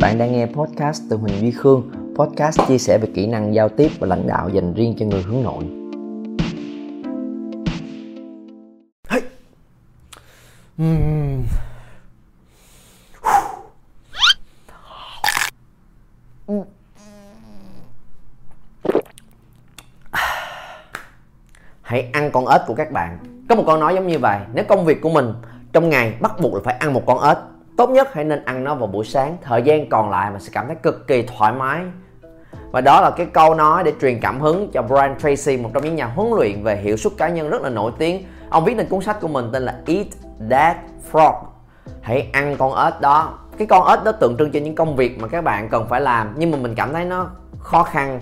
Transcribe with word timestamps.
Bạn 0.00 0.18
đang 0.18 0.32
nghe 0.32 0.46
podcast 0.46 1.02
từ 1.10 1.16
Huỳnh 1.16 1.40
Duy 1.40 1.50
Khương, 1.50 1.90
podcast 2.14 2.60
chia 2.68 2.78
sẻ 2.78 2.98
về 2.98 3.08
kỹ 3.14 3.26
năng 3.26 3.54
giao 3.54 3.68
tiếp 3.68 3.90
và 3.98 4.06
lãnh 4.06 4.26
đạo 4.26 4.48
dành 4.48 4.74
riêng 4.74 4.96
cho 4.98 5.06
người 5.06 5.22
hướng 5.22 5.42
nội. 5.42 5.64
Hey. 9.08 9.22
Uhm. 10.82 11.44
Hãy 21.82 22.10
ăn 22.12 22.30
con 22.32 22.46
ếch 22.46 22.60
của 22.66 22.74
các 22.74 22.92
bạn. 22.92 23.18
Có 23.48 23.54
một 23.54 23.62
câu 23.66 23.76
nói 23.76 23.94
giống 23.94 24.06
như 24.06 24.18
vậy, 24.18 24.38
nếu 24.54 24.64
công 24.68 24.84
việc 24.84 25.00
của 25.00 25.10
mình 25.10 25.32
trong 25.72 25.88
ngày 25.88 26.14
bắt 26.20 26.32
buộc 26.42 26.54
là 26.54 26.60
phải 26.64 26.74
ăn 26.74 26.92
một 26.92 27.02
con 27.06 27.22
ếch 27.22 27.38
tốt 27.76 27.90
nhất 27.90 28.08
hãy 28.12 28.24
nên 28.24 28.44
ăn 28.44 28.64
nó 28.64 28.74
vào 28.74 28.86
buổi 28.86 29.04
sáng. 29.04 29.36
Thời 29.42 29.62
gian 29.62 29.88
còn 29.88 30.10
lại 30.10 30.30
mà 30.30 30.38
sẽ 30.38 30.50
cảm 30.52 30.66
thấy 30.66 30.76
cực 30.76 31.06
kỳ 31.06 31.22
thoải 31.22 31.52
mái. 31.52 31.80
Và 32.72 32.80
đó 32.80 33.00
là 33.00 33.10
cái 33.10 33.26
câu 33.26 33.54
nói 33.54 33.84
để 33.84 33.92
truyền 34.00 34.20
cảm 34.20 34.40
hứng 34.40 34.70
cho 34.72 34.82
Brian 34.82 35.18
Tracy, 35.18 35.56
một 35.56 35.70
trong 35.74 35.84
những 35.84 35.96
nhà 35.96 36.06
huấn 36.06 36.30
luyện 36.36 36.62
về 36.62 36.76
hiệu 36.76 36.96
suất 36.96 37.12
cá 37.16 37.28
nhân 37.28 37.50
rất 37.50 37.62
là 37.62 37.70
nổi 37.70 37.92
tiếng. 37.98 38.24
Ông 38.50 38.64
viết 38.64 38.74
nên 38.74 38.86
cuốn 38.86 39.00
sách 39.00 39.20
của 39.20 39.28
mình 39.28 39.48
tên 39.52 39.62
là 39.62 39.74
Eat 39.86 40.06
That 40.50 40.76
Frog. 41.12 41.34
Hãy 42.00 42.30
ăn 42.32 42.56
con 42.58 42.74
ếch 42.84 43.00
đó. 43.00 43.38
Cái 43.58 43.66
con 43.66 43.88
ếch 43.88 44.04
đó 44.04 44.12
tượng 44.12 44.36
trưng 44.36 44.50
cho 44.50 44.60
những 44.60 44.74
công 44.74 44.96
việc 44.96 45.18
mà 45.20 45.28
các 45.28 45.44
bạn 45.44 45.68
cần 45.68 45.86
phải 45.88 46.00
làm, 46.00 46.34
nhưng 46.36 46.50
mà 46.50 46.58
mình 46.58 46.74
cảm 46.74 46.92
thấy 46.92 47.04
nó 47.04 47.30
khó 47.58 47.82
khăn, 47.82 48.20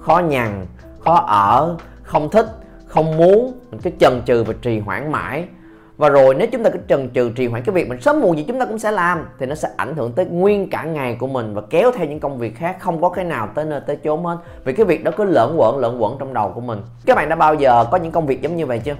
khó 0.00 0.18
nhằn, 0.18 0.66
khó 1.04 1.14
ở, 1.14 1.76
không 2.02 2.30
thích, 2.30 2.46
không 2.86 3.16
muốn. 3.16 3.60
Mình 3.70 3.80
cứ 3.80 3.90
chần 4.00 4.22
chừ 4.26 4.44
và 4.44 4.54
trì 4.62 4.80
hoãn 4.80 5.12
mãi 5.12 5.48
và 5.96 6.08
rồi 6.08 6.34
nếu 6.34 6.48
chúng 6.52 6.62
ta 6.62 6.70
cứ 6.70 6.78
trần 6.88 7.08
trừ 7.08 7.30
trì 7.36 7.46
hoãn 7.46 7.62
cái 7.62 7.74
việc 7.74 7.88
mình 7.88 8.00
sớm 8.00 8.20
muộn 8.20 8.36
gì 8.36 8.44
chúng 8.48 8.58
ta 8.58 8.64
cũng 8.64 8.78
sẽ 8.78 8.90
làm, 8.90 9.26
thì 9.38 9.46
nó 9.46 9.54
sẽ 9.54 9.68
ảnh 9.76 9.96
hưởng 9.96 10.12
tới 10.12 10.26
nguyên 10.26 10.70
cả 10.70 10.82
ngày 10.82 11.16
của 11.20 11.26
mình 11.26 11.54
và 11.54 11.62
kéo 11.70 11.92
theo 11.92 12.06
những 12.06 12.20
công 12.20 12.38
việc 12.38 12.56
khác, 12.56 12.76
không 12.80 13.00
có 13.00 13.08
cái 13.08 13.24
nào 13.24 13.48
tới 13.54 13.64
nơi 13.64 13.80
tới 13.86 13.96
chốn 14.04 14.24
hết. 14.24 14.36
Vì 14.64 14.72
cái 14.72 14.86
việc 14.86 15.04
đó 15.04 15.10
cứ 15.16 15.24
lợn 15.24 15.56
quẩn 15.56 15.78
lợn 15.78 15.98
quẩn 15.98 16.16
trong 16.18 16.34
đầu 16.34 16.52
của 16.54 16.60
mình. 16.60 16.78
Các 17.06 17.16
bạn 17.16 17.28
đã 17.28 17.36
bao 17.36 17.54
giờ 17.54 17.84
có 17.90 17.96
những 17.96 18.12
công 18.12 18.26
việc 18.26 18.42
giống 18.42 18.56
như 18.56 18.66
vậy 18.66 18.78
chưa? 18.78 18.94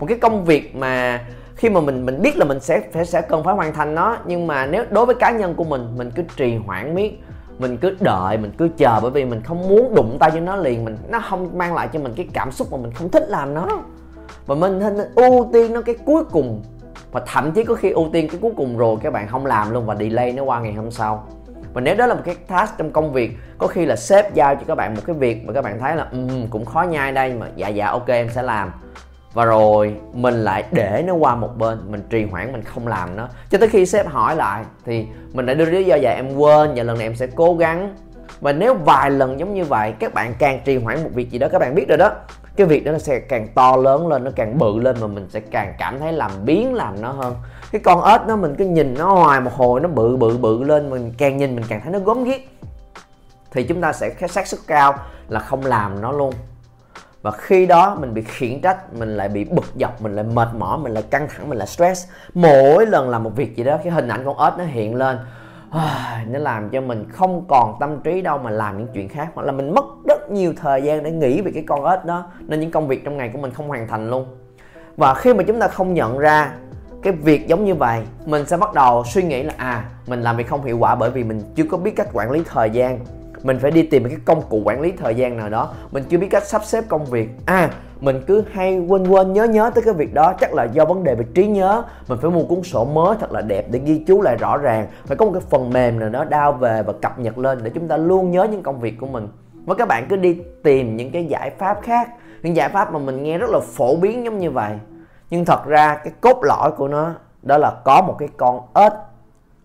Một 0.00 0.06
cái 0.06 0.18
công 0.18 0.44
việc 0.44 0.76
mà 0.76 1.24
khi 1.54 1.70
mà 1.70 1.80
mình 1.80 2.06
mình 2.06 2.22
biết 2.22 2.36
là 2.36 2.44
mình 2.44 2.60
sẽ, 2.60 2.80
phải, 2.92 3.06
sẽ 3.06 3.20
cần 3.20 3.44
phải 3.44 3.54
hoàn 3.54 3.74
thành 3.74 3.94
nó, 3.94 4.16
nhưng 4.26 4.46
mà 4.46 4.66
nếu 4.66 4.84
đối 4.90 5.06
với 5.06 5.14
cá 5.14 5.30
nhân 5.30 5.54
của 5.54 5.64
mình 5.64 5.88
mình 5.96 6.10
cứ 6.10 6.22
trì 6.36 6.56
hoãn 6.56 6.94
miết, 6.94 7.22
mình 7.58 7.76
cứ 7.76 7.96
đợi, 8.00 8.38
mình 8.38 8.52
cứ 8.58 8.68
chờ 8.76 8.98
bởi 9.02 9.10
vì 9.10 9.24
mình 9.24 9.42
không 9.42 9.68
muốn 9.68 9.94
đụng 9.94 10.16
tay 10.20 10.30
cho 10.34 10.40
nó 10.40 10.56
liền, 10.56 10.84
mình, 10.84 10.96
nó 11.08 11.20
không 11.20 11.58
mang 11.58 11.74
lại 11.74 11.88
cho 11.92 12.00
mình 12.00 12.12
cái 12.16 12.28
cảm 12.32 12.52
xúc 12.52 12.72
mà 12.72 12.78
mình 12.78 12.92
không 12.92 13.08
thích 13.08 13.24
làm 13.28 13.54
nó 13.54 13.68
và 14.46 14.54
mình 14.54 14.78
nên 14.78 14.96
ưu 15.14 15.50
tiên 15.52 15.72
nó 15.72 15.80
cái 15.80 15.94
cuối 16.04 16.24
cùng. 16.24 16.62
Và 17.12 17.22
thậm 17.26 17.52
chí 17.52 17.64
có 17.64 17.74
khi 17.74 17.90
ưu 17.90 18.08
tiên 18.12 18.28
cái 18.28 18.38
cuối 18.42 18.52
cùng 18.56 18.78
rồi 18.78 18.96
các 19.02 19.12
bạn 19.12 19.28
không 19.28 19.46
làm 19.46 19.70
luôn 19.70 19.86
và 19.86 19.96
delay 19.96 20.32
nó 20.32 20.42
qua 20.42 20.60
ngày 20.60 20.72
hôm 20.72 20.90
sau. 20.90 21.26
Và 21.72 21.80
nếu 21.80 21.94
đó 21.94 22.06
là 22.06 22.14
một 22.14 22.20
cái 22.24 22.34
task 22.48 22.78
trong 22.78 22.90
công 22.90 23.12
việc 23.12 23.32
có 23.58 23.66
khi 23.66 23.86
là 23.86 23.96
sếp 23.96 24.34
giao 24.34 24.54
cho 24.54 24.62
các 24.66 24.74
bạn 24.74 24.94
một 24.94 25.02
cái 25.06 25.16
việc 25.16 25.46
mà 25.46 25.52
các 25.52 25.64
bạn 25.64 25.78
thấy 25.78 25.96
là 25.96 26.08
um, 26.12 26.46
cũng 26.50 26.64
khó 26.64 26.82
nhai 26.82 27.12
đây 27.12 27.34
mà 27.34 27.46
dạ 27.56 27.68
dạ 27.68 27.86
ok 27.86 28.08
em 28.08 28.28
sẽ 28.34 28.42
làm. 28.42 28.72
Và 29.32 29.44
rồi 29.44 29.96
mình 30.12 30.34
lại 30.34 30.64
để 30.70 31.04
nó 31.06 31.14
qua 31.14 31.34
một 31.34 31.58
bên 31.58 31.78
mình 31.88 32.02
trì 32.10 32.24
hoãn 32.24 32.52
mình 32.52 32.62
không 32.62 32.86
làm 32.86 33.16
nó. 33.16 33.28
Cho 33.50 33.58
tới 33.58 33.68
khi 33.68 33.86
sếp 33.86 34.06
hỏi 34.06 34.36
lại 34.36 34.64
thì 34.84 35.06
mình 35.32 35.46
lại 35.46 35.54
đưa 35.54 35.64
lý 35.64 35.84
do 35.84 35.96
dạ 35.96 36.10
em 36.10 36.36
quên 36.36 36.70
và 36.76 36.82
lần 36.82 36.98
này 36.98 37.06
em 37.06 37.16
sẽ 37.16 37.26
cố 37.26 37.54
gắng. 37.54 37.94
Và 38.40 38.52
nếu 38.52 38.74
vài 38.74 39.10
lần 39.10 39.40
giống 39.40 39.54
như 39.54 39.64
vậy 39.64 39.94
các 39.98 40.14
bạn 40.14 40.34
càng 40.38 40.60
trì 40.64 40.76
hoãn 40.76 41.04
một 41.04 41.10
việc 41.14 41.30
gì 41.30 41.38
đó 41.38 41.48
các 41.52 41.58
bạn 41.58 41.74
biết 41.74 41.88
rồi 41.88 41.98
đó 41.98 42.12
cái 42.56 42.66
việc 42.66 42.84
đó 42.84 42.92
nó 42.92 42.98
sẽ 42.98 43.18
càng 43.18 43.48
to 43.54 43.76
lớn 43.76 44.08
lên, 44.08 44.24
nó 44.24 44.30
càng 44.36 44.58
bự 44.58 44.78
lên 44.78 44.96
mà 45.00 45.06
mình 45.06 45.26
sẽ 45.30 45.40
càng 45.40 45.74
cảm 45.78 46.00
thấy 46.00 46.12
làm 46.12 46.30
biến 46.44 46.74
làm 46.74 47.00
nó 47.00 47.12
hơn. 47.12 47.34
Cái 47.72 47.80
con 47.84 48.04
ếch 48.04 48.20
nó 48.26 48.36
mình 48.36 48.54
cứ 48.58 48.64
nhìn 48.64 48.94
nó 48.98 49.14
hoài 49.14 49.40
một 49.40 49.52
hồi, 49.54 49.80
nó 49.80 49.88
bự 49.88 50.16
bự 50.16 50.38
bự 50.38 50.62
lên, 50.62 50.90
mình 50.90 51.12
càng 51.18 51.36
nhìn 51.36 51.56
mình 51.56 51.64
càng 51.68 51.80
thấy 51.84 51.92
nó 51.92 51.98
gớm 51.98 52.24
ghiếc. 52.24 52.40
Thì 53.50 53.64
chúng 53.64 53.80
ta 53.80 53.92
sẽ 53.92 54.14
xác 54.28 54.46
suất 54.46 54.60
cao 54.66 54.94
là 55.28 55.40
không 55.40 55.66
làm 55.66 56.00
nó 56.00 56.12
luôn. 56.12 56.32
Và 57.22 57.30
khi 57.30 57.66
đó 57.66 57.96
mình 58.00 58.14
bị 58.14 58.22
khiển 58.22 58.60
trách, 58.60 58.94
mình 58.94 59.16
lại 59.16 59.28
bị 59.28 59.44
bực 59.44 59.64
dọc, 59.80 60.02
mình 60.02 60.16
lại 60.16 60.24
mệt 60.24 60.48
mỏi, 60.58 60.78
mình 60.78 60.92
lại 60.92 61.02
căng 61.10 61.28
thẳng, 61.28 61.48
mình 61.48 61.58
lại 61.58 61.66
stress. 61.66 62.08
Mỗi 62.34 62.86
lần 62.86 63.08
làm 63.10 63.24
một 63.24 63.30
việc 63.36 63.56
gì 63.56 63.64
đó, 63.64 63.78
cái 63.84 63.92
hình 63.92 64.08
ảnh 64.08 64.24
con 64.24 64.38
ếch 64.38 64.58
nó 64.58 64.64
hiện 64.64 64.94
lên 64.94 65.18
nó 66.26 66.38
làm 66.38 66.70
cho 66.70 66.80
mình 66.80 67.08
không 67.12 67.44
còn 67.48 67.76
tâm 67.80 68.00
trí 68.00 68.20
đâu 68.20 68.38
mà 68.38 68.50
làm 68.50 68.78
những 68.78 68.88
chuyện 68.94 69.08
khác. 69.08 69.28
Hoặc 69.34 69.46
là 69.46 69.52
mình 69.52 69.74
mất 69.74 69.84
rất 70.08 70.30
nhiều 70.30 70.52
thời 70.56 70.82
gian 70.82 71.02
để 71.02 71.10
nghĩ 71.10 71.40
về 71.40 71.50
cái 71.54 71.64
con 71.66 71.84
ếch 71.84 72.04
đó. 72.04 72.30
Nên 72.40 72.60
những 72.60 72.70
công 72.70 72.88
việc 72.88 73.04
trong 73.04 73.16
ngày 73.16 73.30
của 73.32 73.38
mình 73.38 73.50
không 73.50 73.68
hoàn 73.68 73.88
thành 73.88 74.10
luôn. 74.10 74.26
Và 74.96 75.14
khi 75.14 75.34
mà 75.34 75.42
chúng 75.42 75.60
ta 75.60 75.68
không 75.68 75.94
nhận 75.94 76.18
ra 76.18 76.52
cái 77.02 77.12
việc 77.12 77.46
giống 77.46 77.64
như 77.64 77.74
vậy, 77.74 78.02
mình 78.26 78.46
sẽ 78.46 78.56
bắt 78.56 78.74
đầu 78.74 79.04
suy 79.04 79.22
nghĩ 79.22 79.42
là 79.42 79.54
à 79.56 79.84
mình 80.06 80.22
làm 80.22 80.36
việc 80.36 80.48
không 80.48 80.64
hiệu 80.64 80.78
quả 80.78 80.94
bởi 80.94 81.10
vì 81.10 81.24
mình 81.24 81.42
chưa 81.54 81.64
có 81.70 81.76
biết 81.76 81.96
cách 81.96 82.08
quản 82.12 82.30
lý 82.30 82.42
thời 82.46 82.70
gian 82.70 82.98
mình 83.46 83.58
phải 83.58 83.70
đi 83.70 83.82
tìm 83.82 84.02
một 84.02 84.08
cái 84.08 84.18
công 84.24 84.42
cụ 84.48 84.62
quản 84.64 84.80
lý 84.80 84.92
thời 84.92 85.14
gian 85.14 85.36
nào 85.36 85.48
đó. 85.48 85.72
Mình 85.90 86.04
chưa 86.08 86.18
biết 86.18 86.28
cách 86.30 86.46
sắp 86.46 86.64
xếp 86.64 86.84
công 86.88 87.04
việc. 87.04 87.28
À 87.46 87.70
mình 88.00 88.22
cứ 88.26 88.44
hay 88.52 88.78
quên 88.78 89.06
quên, 89.08 89.32
nhớ 89.32 89.44
nhớ 89.44 89.70
tới 89.74 89.84
cái 89.84 89.94
việc 89.94 90.14
đó. 90.14 90.32
Chắc 90.40 90.54
là 90.54 90.64
do 90.64 90.84
vấn 90.84 91.04
đề 91.04 91.14
về 91.14 91.24
trí 91.34 91.46
nhớ. 91.46 91.82
Mình 92.08 92.18
phải 92.22 92.30
mua 92.30 92.44
cuốn 92.44 92.62
sổ 92.62 92.84
mới 92.84 93.16
thật 93.20 93.32
là 93.32 93.40
đẹp 93.40 93.66
để 93.70 93.80
ghi 93.84 94.04
chú 94.06 94.22
lại 94.22 94.36
rõ 94.36 94.56
ràng. 94.56 94.86
Phải 95.06 95.16
có 95.16 95.24
một 95.26 95.32
cái 95.32 95.42
phần 95.50 95.70
mềm 95.70 95.98
nào 95.98 96.08
đó 96.08 96.24
đao 96.24 96.52
về 96.52 96.82
và 96.82 96.92
cập 97.02 97.18
nhật 97.18 97.38
lên 97.38 97.58
để 97.62 97.70
chúng 97.74 97.88
ta 97.88 97.96
luôn 97.96 98.30
nhớ 98.30 98.44
những 98.50 98.62
công 98.62 98.80
việc 98.80 98.94
của 99.00 99.06
mình. 99.06 99.28
Và 99.66 99.74
các 99.74 99.88
bạn 99.88 100.06
cứ 100.08 100.16
đi 100.16 100.42
tìm 100.62 100.96
những 100.96 101.10
cái 101.10 101.24
giải 101.24 101.50
pháp 101.58 101.78
khác. 101.82 102.08
Những 102.42 102.56
giải 102.56 102.68
pháp 102.68 102.92
mà 102.92 102.98
mình 102.98 103.22
nghe 103.22 103.38
rất 103.38 103.50
là 103.50 103.60
phổ 103.60 103.96
biến 103.96 104.24
giống 104.24 104.38
như 104.38 104.50
vậy. 104.50 104.72
Nhưng 105.30 105.44
thật 105.44 105.66
ra 105.66 105.94
cái 106.04 106.12
cốt 106.20 106.40
lõi 106.42 106.70
của 106.70 106.88
nó 106.88 107.10
đó 107.42 107.58
là 107.58 107.72
có 107.84 108.02
một 108.06 108.16
cái 108.18 108.28
con 108.36 108.60
ếch 108.74 108.92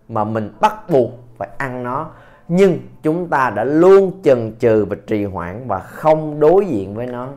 mà 0.08 0.24
mình 0.24 0.52
bắt 0.60 0.90
buộc 0.90 1.10
phải 1.38 1.48
ăn 1.58 1.82
nó 1.82 2.10
nhưng 2.54 2.78
chúng 3.02 3.28
ta 3.28 3.50
đã 3.50 3.64
luôn 3.64 4.12
chần 4.24 4.56
chừ 4.58 4.84
và 4.84 4.96
trì 5.06 5.24
hoãn 5.24 5.68
và 5.68 5.78
không 5.78 6.40
đối 6.40 6.66
diện 6.66 6.94
với 6.94 7.06
nó. 7.06 7.28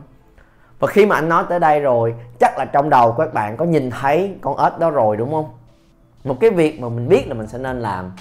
Và 0.78 0.88
khi 0.88 1.06
mà 1.06 1.14
anh 1.14 1.28
nói 1.28 1.44
tới 1.48 1.58
đây 1.58 1.80
rồi, 1.80 2.14
chắc 2.40 2.58
là 2.58 2.64
trong 2.64 2.90
đầu 2.90 3.12
các 3.12 3.34
bạn 3.34 3.56
có 3.56 3.64
nhìn 3.64 3.90
thấy 3.90 4.34
con 4.40 4.56
ếch 4.58 4.78
đó 4.78 4.90
rồi, 4.90 5.16
đúng 5.16 5.32
không? 5.32 5.48
Một 6.24 6.36
cái 6.40 6.50
việc 6.50 6.80
mà 6.80 6.88
mình 6.88 7.08
biết 7.08 7.28
là 7.28 7.34
mình 7.34 7.46
sẽ 7.46 7.58
nên 7.58 7.80
làm. 7.80 8.12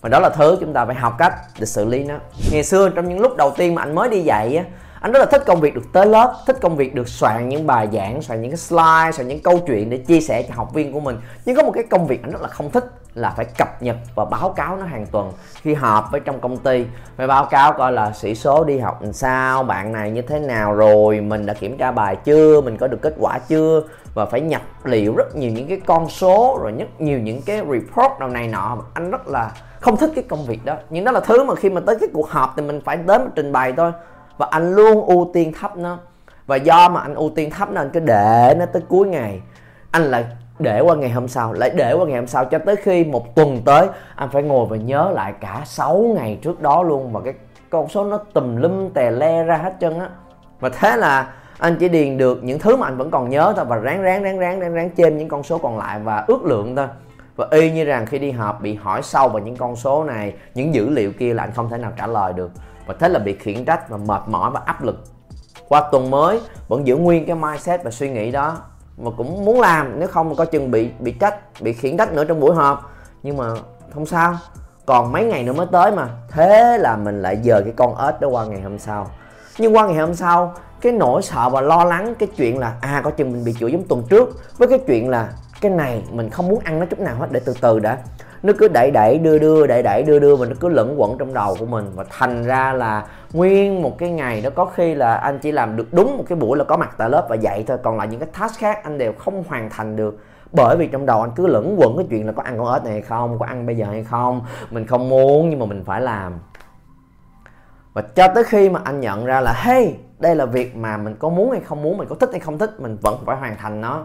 Và 0.00 0.08
đó 0.08 0.20
là 0.20 0.28
thứ 0.28 0.56
chúng 0.60 0.72
ta 0.72 0.84
phải 0.84 0.94
học 0.94 1.14
cách 1.18 1.34
để 1.58 1.66
xử 1.66 1.84
lý 1.84 2.04
nó. 2.04 2.14
Ngày 2.52 2.62
xưa, 2.62 2.88
trong 2.88 3.08
những 3.08 3.20
lúc 3.20 3.36
đầu 3.36 3.52
tiên 3.56 3.74
mà 3.74 3.82
anh 3.82 3.94
mới 3.94 4.08
đi 4.08 4.20
dạy 4.20 4.56
á 4.56 4.64
anh 5.04 5.12
rất 5.12 5.18
là 5.18 5.26
thích 5.26 5.42
công 5.46 5.60
việc 5.60 5.74
được 5.74 5.92
tới 5.92 6.06
lớp, 6.06 6.34
thích 6.46 6.56
công 6.60 6.76
việc 6.76 6.94
được 6.94 7.08
soạn 7.08 7.48
những 7.48 7.66
bài 7.66 7.88
giảng, 7.92 8.22
soạn 8.22 8.42
những 8.42 8.50
cái 8.50 8.56
slide, 8.56 9.12
soạn 9.12 9.28
những 9.28 9.42
câu 9.42 9.58
chuyện 9.66 9.90
để 9.90 9.96
chia 9.96 10.20
sẻ 10.20 10.42
cho 10.42 10.54
học 10.54 10.74
viên 10.74 10.92
của 10.92 11.00
mình. 11.00 11.16
Nhưng 11.44 11.56
có 11.56 11.62
một 11.62 11.70
cái 11.74 11.84
công 11.90 12.06
việc 12.06 12.22
anh 12.22 12.30
rất 12.30 12.42
là 12.42 12.48
không 12.48 12.70
thích 12.70 12.84
là 13.14 13.32
phải 13.36 13.46
cập 13.58 13.82
nhật 13.82 13.96
và 14.14 14.24
báo 14.24 14.48
cáo 14.48 14.76
nó 14.76 14.86
hàng 14.86 15.06
tuần 15.06 15.32
khi 15.62 15.74
họp 15.74 16.12
với 16.12 16.20
trong 16.20 16.40
công 16.40 16.56
ty. 16.56 16.86
Phải 17.16 17.26
báo 17.26 17.44
cáo 17.44 17.72
coi 17.72 17.92
là 17.92 18.12
sĩ 18.12 18.34
số 18.34 18.64
đi 18.64 18.78
học 18.78 19.02
làm 19.02 19.12
sao, 19.12 19.62
bạn 19.62 19.92
này 19.92 20.10
như 20.10 20.22
thế 20.22 20.38
nào 20.38 20.74
rồi, 20.74 21.20
mình 21.20 21.46
đã 21.46 21.54
kiểm 21.54 21.78
tra 21.78 21.90
bài 21.90 22.16
chưa, 22.16 22.60
mình 22.60 22.76
có 22.76 22.88
được 22.88 23.02
kết 23.02 23.14
quả 23.18 23.38
chưa? 23.38 23.82
Và 24.14 24.26
phải 24.26 24.40
nhập 24.40 24.62
liệu 24.84 25.14
rất 25.16 25.36
nhiều 25.36 25.50
những 25.50 25.68
cái 25.68 25.80
con 25.86 26.08
số, 26.08 26.58
rồi 26.62 26.72
nhất 26.72 26.88
nhiều 26.98 27.18
những 27.18 27.42
cái 27.42 27.56
report 27.56 28.20
nào 28.20 28.28
này 28.28 28.48
nọ. 28.48 28.78
Anh 28.94 29.10
rất 29.10 29.28
là 29.28 29.50
không 29.80 29.96
thích 29.96 30.10
cái 30.14 30.24
công 30.28 30.44
việc 30.44 30.64
đó. 30.64 30.74
Nhưng 30.90 31.04
đó 31.04 31.12
là 31.12 31.20
thứ 31.20 31.44
mà 31.44 31.54
khi 31.54 31.70
mà 31.70 31.80
tới 31.86 31.96
cái 32.00 32.08
cuộc 32.12 32.30
họp 32.30 32.54
thì 32.56 32.62
mình 32.62 32.80
phải 32.84 32.96
đến 32.96 33.30
trình 33.34 33.52
bày 33.52 33.72
thôi 33.76 33.92
và 34.38 34.46
anh 34.50 34.74
luôn 34.74 35.06
ưu 35.06 35.30
tiên 35.34 35.52
thấp 35.60 35.76
nó. 35.76 35.98
Và 36.46 36.56
do 36.56 36.88
mà 36.88 37.00
anh 37.00 37.14
ưu 37.14 37.30
tiên 37.30 37.50
thấp 37.50 37.70
nó, 37.72 37.80
anh 37.80 37.90
cứ 37.90 38.00
để 38.00 38.54
nó 38.58 38.66
tới 38.66 38.82
cuối 38.88 39.06
ngày. 39.06 39.40
Anh 39.90 40.02
lại 40.02 40.24
để 40.58 40.80
qua 40.80 40.94
ngày 40.96 41.10
hôm 41.10 41.28
sau, 41.28 41.52
lại 41.52 41.70
để 41.74 41.92
qua 41.92 42.06
ngày 42.06 42.16
hôm 42.16 42.26
sau 42.26 42.44
cho 42.44 42.58
tới 42.58 42.76
khi 42.76 43.04
một 43.04 43.34
tuần 43.34 43.62
tới, 43.64 43.86
anh 44.16 44.28
phải 44.30 44.42
ngồi 44.42 44.66
và 44.66 44.76
nhớ 44.76 45.10
lại 45.14 45.32
cả 45.40 45.62
6 45.64 45.98
ngày 46.16 46.38
trước 46.42 46.60
đó 46.60 46.82
luôn. 46.82 47.12
Và 47.12 47.20
cái 47.24 47.34
con 47.70 47.88
số 47.88 48.04
nó 48.04 48.18
tùm 48.32 48.56
lum 48.56 48.90
tè 48.90 49.10
le 49.10 49.44
ra 49.44 49.56
hết 49.56 49.74
chân 49.80 50.00
á. 50.00 50.08
Và 50.60 50.68
thế 50.68 50.96
là 50.96 51.32
anh 51.58 51.76
chỉ 51.80 51.88
điền 51.88 52.18
được 52.18 52.44
những 52.44 52.58
thứ 52.58 52.76
mà 52.76 52.86
anh 52.86 52.96
vẫn 52.96 53.10
còn 53.10 53.28
nhớ 53.28 53.52
thôi. 53.56 53.64
Và 53.64 53.76
ráng 53.76 54.02
ráng 54.02 54.22
ráng 54.22 54.38
ráng 54.38 54.60
ráng 54.60 54.74
ráng 54.74 54.90
chêm 54.96 55.16
những 55.16 55.28
con 55.28 55.42
số 55.42 55.58
còn 55.58 55.78
lại 55.78 56.00
và 56.00 56.24
ước 56.28 56.44
lượng 56.44 56.76
thôi. 56.76 56.86
Và 57.36 57.46
y 57.50 57.70
như 57.70 57.84
rằng 57.84 58.06
khi 58.06 58.18
đi 58.18 58.30
họp 58.30 58.60
bị 58.60 58.74
hỏi 58.74 59.02
sâu 59.02 59.28
vào 59.28 59.38
những 59.38 59.56
con 59.56 59.76
số 59.76 60.04
này, 60.04 60.34
những 60.54 60.74
dữ 60.74 60.90
liệu 60.90 61.12
kia 61.12 61.34
là 61.34 61.42
anh 61.42 61.52
không 61.52 61.68
thể 61.70 61.78
nào 61.78 61.92
trả 61.98 62.06
lời 62.06 62.32
được 62.32 62.50
và 62.86 62.94
thế 63.00 63.08
là 63.08 63.18
bị 63.18 63.34
khiển 63.34 63.64
trách 63.64 63.88
và 63.88 63.96
mệt 63.96 64.22
mỏi 64.26 64.50
và 64.50 64.60
áp 64.64 64.82
lực. 64.82 65.04
Qua 65.68 65.88
tuần 65.92 66.10
mới, 66.10 66.40
vẫn 66.68 66.86
giữ 66.86 66.96
nguyên 66.96 67.26
cái 67.26 67.36
mindset 67.36 67.84
và 67.84 67.90
suy 67.90 68.10
nghĩ 68.10 68.30
đó. 68.30 68.56
Mà 68.96 69.10
cũng 69.16 69.44
muốn 69.44 69.60
làm, 69.60 69.98
nếu 69.98 70.08
không 70.08 70.36
có 70.36 70.44
chừng 70.44 70.70
bị 70.70 70.90
bị 70.98 71.12
trách, 71.12 71.62
bị 71.62 71.72
khiển 71.72 71.96
trách 71.96 72.12
nữa 72.12 72.24
trong 72.24 72.40
buổi 72.40 72.54
họp. 72.54 72.92
Nhưng 73.22 73.36
mà 73.36 73.44
không 73.94 74.06
sao. 74.06 74.36
Còn 74.86 75.12
mấy 75.12 75.24
ngày 75.24 75.42
nữa 75.42 75.52
mới 75.52 75.66
tới 75.72 75.92
mà. 75.92 76.08
Thế 76.30 76.78
là 76.78 76.96
mình 76.96 77.22
lại 77.22 77.38
dời 77.44 77.62
cái 77.62 77.72
con 77.76 77.96
ếch 78.06 78.20
đó 78.20 78.28
qua 78.28 78.44
ngày 78.44 78.60
hôm 78.60 78.78
sau. 78.78 79.06
Nhưng 79.58 79.76
qua 79.76 79.86
ngày 79.86 79.96
hôm 79.96 80.14
sau, 80.14 80.54
cái 80.80 80.92
nỗi 80.92 81.22
sợ 81.22 81.48
và 81.48 81.60
lo 81.60 81.84
lắng, 81.84 82.14
cái 82.18 82.28
chuyện 82.36 82.58
là 82.58 82.76
à 82.80 83.00
có 83.04 83.10
chừng 83.10 83.32
mình 83.32 83.44
bị 83.44 83.54
chửi 83.60 83.72
giống 83.72 83.88
tuần 83.88 84.02
trước, 84.10 84.58
với 84.58 84.68
cái 84.68 84.78
chuyện 84.86 85.08
là 85.08 85.32
cái 85.60 85.70
này 85.70 86.02
mình 86.10 86.30
không 86.30 86.48
muốn 86.48 86.60
ăn 86.64 86.80
nó 86.80 86.86
chút 86.86 86.98
nào 86.98 87.16
hết, 87.16 87.26
để 87.30 87.40
từ 87.44 87.54
từ 87.60 87.78
đã 87.78 87.98
nó 88.44 88.52
cứ 88.58 88.68
đẩy 88.68 88.90
đẩy, 88.90 89.18
đưa 89.18 89.38
đưa, 89.38 89.66
đẩy 89.66 89.82
đẩy, 89.82 90.02
đưa 90.02 90.18
đưa 90.18 90.36
và 90.36 90.46
nó 90.46 90.54
cứ 90.60 90.68
lẫn 90.68 91.00
quẩn 91.00 91.18
trong 91.18 91.34
đầu 91.34 91.56
của 91.58 91.66
mình. 91.66 91.90
Và 91.94 92.04
thành 92.10 92.44
ra 92.44 92.72
là 92.72 93.06
nguyên 93.32 93.82
một 93.82 93.98
cái 93.98 94.10
ngày 94.10 94.40
đó 94.40 94.50
có 94.54 94.64
khi 94.64 94.94
là 94.94 95.14
anh 95.14 95.38
chỉ 95.38 95.52
làm 95.52 95.76
được 95.76 95.86
đúng 95.92 96.16
một 96.16 96.24
cái 96.28 96.38
buổi 96.38 96.58
là 96.58 96.64
có 96.64 96.76
mặt 96.76 96.94
tại 96.98 97.10
lớp 97.10 97.26
và 97.28 97.36
dạy 97.36 97.64
thôi. 97.66 97.78
Còn 97.82 97.98
lại 97.98 98.08
những 98.08 98.20
cái 98.20 98.28
task 98.38 98.58
khác 98.58 98.84
anh 98.84 98.98
đều 98.98 99.12
không 99.12 99.44
hoàn 99.48 99.70
thành 99.70 99.96
được. 99.96 100.18
Bởi 100.52 100.76
vì 100.76 100.86
trong 100.86 101.06
đầu 101.06 101.20
anh 101.20 101.30
cứ 101.36 101.46
lẫn 101.46 101.76
quẩn 101.78 101.96
cái 101.96 102.06
chuyện 102.10 102.26
là 102.26 102.32
có 102.32 102.42
ăn 102.42 102.58
con 102.58 102.74
ếch 102.74 102.84
này 102.84 102.92
hay 102.92 103.02
không, 103.02 103.38
có 103.38 103.46
ăn 103.46 103.66
bây 103.66 103.76
giờ 103.76 103.86
hay 103.86 104.04
không, 104.04 104.40
mình 104.70 104.86
không 104.86 105.08
muốn 105.08 105.50
nhưng 105.50 105.58
mà 105.58 105.66
mình 105.66 105.84
phải 105.84 106.00
làm. 106.00 106.32
Và 107.92 108.02
cho 108.02 108.28
tới 108.28 108.44
khi 108.44 108.70
mà 108.70 108.80
anh 108.84 109.00
nhận 109.00 109.24
ra 109.24 109.40
là, 109.40 109.52
hey, 109.52 109.96
đây 110.18 110.36
là 110.36 110.46
việc 110.46 110.76
mà 110.76 110.96
mình 110.96 111.16
có 111.18 111.28
muốn 111.28 111.50
hay 111.50 111.60
không 111.60 111.82
muốn, 111.82 111.98
mình 111.98 112.08
có 112.08 112.14
thích 112.14 112.28
hay 112.32 112.40
không 112.40 112.58
thích, 112.58 112.80
mình 112.80 112.96
vẫn 113.02 113.18
phải 113.26 113.36
hoàn 113.36 113.56
thành 113.56 113.80
nó. 113.80 114.04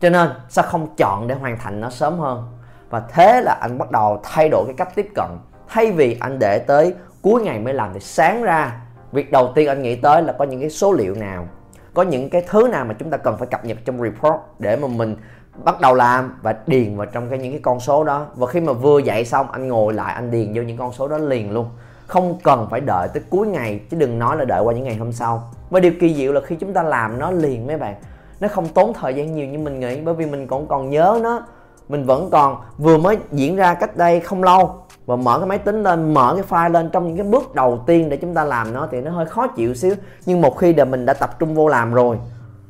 Cho 0.00 0.10
nên 0.10 0.30
sao 0.48 0.64
không 0.68 0.96
chọn 0.96 1.28
để 1.28 1.34
hoàn 1.34 1.58
thành 1.58 1.80
nó 1.80 1.90
sớm 1.90 2.18
hơn? 2.18 2.55
Và 2.90 3.02
thế 3.12 3.40
là 3.40 3.52
anh 3.60 3.78
bắt 3.78 3.90
đầu 3.90 4.20
thay 4.22 4.48
đổi 4.48 4.64
cái 4.66 4.74
cách 4.76 4.94
tiếp 4.94 5.08
cận. 5.14 5.26
Thay 5.68 5.92
vì 5.92 6.16
anh 6.20 6.38
để 6.38 6.58
tới 6.58 6.94
cuối 7.22 7.42
ngày 7.42 7.58
mới 7.58 7.74
làm 7.74 7.90
thì 7.94 8.00
sáng 8.00 8.42
ra, 8.42 8.80
việc 9.12 9.32
đầu 9.32 9.52
tiên 9.54 9.68
anh 9.68 9.82
nghĩ 9.82 9.96
tới 9.96 10.22
là 10.22 10.32
có 10.32 10.44
những 10.44 10.60
cái 10.60 10.70
số 10.70 10.92
liệu 10.92 11.14
nào, 11.14 11.48
có 11.94 12.02
những 12.02 12.30
cái 12.30 12.42
thứ 12.48 12.68
nào 12.68 12.84
mà 12.84 12.94
chúng 12.98 13.10
ta 13.10 13.16
cần 13.16 13.36
phải 13.38 13.46
cập 13.46 13.64
nhật 13.64 13.78
trong 13.84 14.02
report 14.02 14.36
để 14.58 14.76
mà 14.76 14.88
mình 14.88 15.16
bắt 15.64 15.80
đầu 15.80 15.94
làm 15.94 16.38
và 16.42 16.54
điền 16.66 16.96
vào 16.96 17.06
trong 17.06 17.30
cái 17.30 17.38
những 17.38 17.52
cái 17.52 17.60
con 17.62 17.80
số 17.80 18.04
đó. 18.04 18.26
Và 18.34 18.46
khi 18.46 18.60
mà 18.60 18.72
vừa 18.72 18.98
dậy 18.98 19.24
xong, 19.24 19.50
anh 19.50 19.68
ngồi 19.68 19.94
lại, 19.94 20.14
anh 20.14 20.30
điền 20.30 20.52
vô 20.54 20.62
những 20.62 20.76
con 20.76 20.92
số 20.92 21.08
đó 21.08 21.18
liền 21.18 21.52
luôn. 21.52 21.68
Không 22.06 22.38
cần 22.44 22.66
phải 22.70 22.80
đợi 22.80 23.08
tới 23.14 23.22
cuối 23.30 23.46
ngày, 23.46 23.80
chứ 23.90 23.96
đừng 23.96 24.18
nói 24.18 24.36
là 24.36 24.44
đợi 24.44 24.62
qua 24.62 24.74
những 24.74 24.84
ngày 24.84 24.96
hôm 24.96 25.12
sau. 25.12 25.42
Và 25.70 25.80
điều 25.80 25.92
kỳ 26.00 26.14
diệu 26.14 26.32
là 26.32 26.40
khi 26.40 26.56
chúng 26.56 26.72
ta 26.72 26.82
làm 26.82 27.18
nó 27.18 27.30
liền 27.30 27.66
mấy 27.66 27.76
bạn. 27.76 27.94
Nó 28.40 28.48
không 28.48 28.68
tốn 28.68 28.92
thời 28.94 29.14
gian 29.14 29.34
nhiều 29.34 29.46
như 29.46 29.58
mình 29.58 29.80
nghĩ, 29.80 30.00
bởi 30.00 30.14
vì 30.14 30.26
mình 30.26 30.46
cũng 30.46 30.66
còn 30.66 30.90
nhớ 30.90 31.20
nó 31.22 31.46
mình 31.88 32.04
vẫn 32.04 32.30
còn 32.30 32.60
vừa 32.78 32.98
mới 32.98 33.18
diễn 33.32 33.56
ra 33.56 33.74
cách 33.74 33.96
đây 33.96 34.20
không 34.20 34.42
lâu. 34.42 34.82
Và 35.06 35.16
mở 35.16 35.38
cái 35.38 35.48
máy 35.48 35.58
tính 35.58 35.82
lên, 35.82 36.14
mở 36.14 36.34
cái 36.34 36.44
file 36.48 36.72
lên 36.72 36.90
trong 36.92 37.06
những 37.06 37.16
cái 37.16 37.26
bước 37.26 37.54
đầu 37.54 37.82
tiên 37.86 38.08
để 38.08 38.16
chúng 38.16 38.34
ta 38.34 38.44
làm 38.44 38.72
nó 38.72 38.88
thì 38.90 39.00
nó 39.00 39.10
hơi 39.10 39.26
khó 39.26 39.46
chịu 39.46 39.74
xíu. 39.74 39.94
Nhưng 40.26 40.40
một 40.40 40.58
khi 40.58 40.72
đã 40.72 40.84
mình 40.84 41.06
đã 41.06 41.14
tập 41.14 41.38
trung 41.38 41.54
vô 41.54 41.68
làm 41.68 41.94
rồi, 41.94 42.18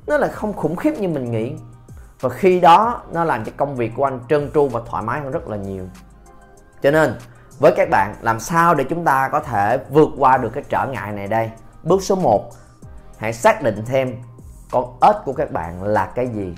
nó 0.06 0.18
là 0.18 0.28
không 0.28 0.52
khủng 0.52 0.76
khiếp 0.76 0.92
như 0.98 1.08
mình 1.08 1.30
nghĩ. 1.30 1.52
Và 2.20 2.28
khi 2.28 2.60
đó, 2.60 3.02
nó 3.12 3.24
làm 3.24 3.44
cho 3.44 3.52
công 3.56 3.76
việc 3.76 3.92
của 3.96 4.04
anh 4.04 4.20
trơn 4.28 4.50
tru 4.54 4.68
và 4.68 4.80
thoải 4.86 5.02
mái 5.02 5.20
hơn 5.20 5.30
rất 5.30 5.48
là 5.48 5.56
nhiều. 5.56 5.84
Cho 6.82 6.90
nên, 6.90 7.14
với 7.60 7.72
các 7.76 7.88
bạn, 7.90 8.14
làm 8.20 8.40
sao 8.40 8.74
để 8.74 8.84
chúng 8.84 9.04
ta 9.04 9.28
có 9.32 9.40
thể 9.40 9.78
vượt 9.90 10.08
qua 10.19 10.38
được 10.38 10.50
cái 10.54 10.64
trở 10.69 10.86
ngại 10.86 11.12
này 11.12 11.26
đây? 11.26 11.50
Bước 11.82 12.02
số 12.02 12.14
1 12.14 12.50
hãy 13.16 13.32
xác 13.32 13.62
định 13.62 13.82
thêm 13.86 14.16
con 14.70 14.98
ếch 15.00 15.16
của 15.24 15.32
các 15.32 15.52
bạn 15.52 15.82
là 15.82 16.06
cái 16.06 16.26
gì 16.26 16.54